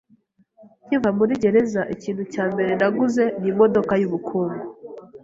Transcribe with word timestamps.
Nkiva 0.85 1.09
muri 1.17 1.33
gereza, 1.41 1.81
ikintu 1.95 2.23
cya 2.33 2.43
mbere 2.53 2.71
naguze 2.79 3.23
ni 3.41 3.47
imodoka 3.51 3.91
yubukungu. 4.01 4.63